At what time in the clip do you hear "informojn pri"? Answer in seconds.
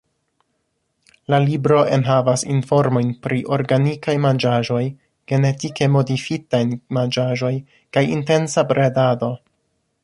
2.55-3.37